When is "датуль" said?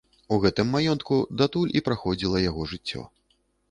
1.43-1.75